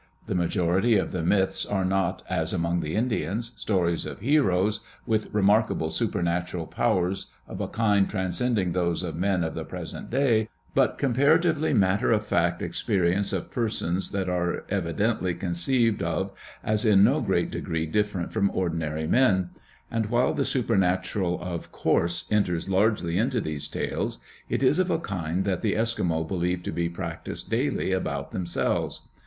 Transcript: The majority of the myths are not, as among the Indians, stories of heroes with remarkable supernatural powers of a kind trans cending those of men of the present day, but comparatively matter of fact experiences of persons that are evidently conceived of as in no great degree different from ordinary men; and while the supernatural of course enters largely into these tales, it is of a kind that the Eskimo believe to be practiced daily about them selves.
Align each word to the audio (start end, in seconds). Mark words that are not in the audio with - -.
The 0.25 0.33
majority 0.33 0.97
of 0.97 1.11
the 1.11 1.21
myths 1.23 1.63
are 1.63 1.85
not, 1.85 2.23
as 2.27 2.53
among 2.53 2.79
the 2.79 2.95
Indians, 2.95 3.53
stories 3.55 4.03
of 4.07 4.19
heroes 4.21 4.79
with 5.05 5.31
remarkable 5.31 5.91
supernatural 5.91 6.65
powers 6.65 7.27
of 7.47 7.61
a 7.61 7.67
kind 7.67 8.09
trans 8.09 8.39
cending 8.39 8.71
those 8.73 9.03
of 9.03 9.15
men 9.15 9.43
of 9.43 9.53
the 9.53 9.63
present 9.63 10.09
day, 10.09 10.49
but 10.73 10.97
comparatively 10.97 11.71
matter 11.71 12.11
of 12.11 12.25
fact 12.25 12.63
experiences 12.63 13.31
of 13.31 13.51
persons 13.51 14.09
that 14.09 14.27
are 14.27 14.63
evidently 14.69 15.35
conceived 15.35 16.01
of 16.01 16.31
as 16.63 16.83
in 16.83 17.03
no 17.03 17.21
great 17.21 17.51
degree 17.51 17.85
different 17.85 18.33
from 18.33 18.49
ordinary 18.55 19.05
men; 19.05 19.51
and 19.91 20.07
while 20.07 20.33
the 20.33 20.43
supernatural 20.45 21.39
of 21.43 21.71
course 21.71 22.25
enters 22.31 22.67
largely 22.67 23.19
into 23.19 23.39
these 23.39 23.67
tales, 23.67 24.17
it 24.49 24.63
is 24.63 24.79
of 24.79 24.89
a 24.89 24.97
kind 24.97 25.45
that 25.45 25.61
the 25.61 25.73
Eskimo 25.75 26.27
believe 26.27 26.63
to 26.63 26.71
be 26.71 26.89
practiced 26.89 27.51
daily 27.51 27.91
about 27.91 28.31
them 28.31 28.47
selves. 28.47 29.01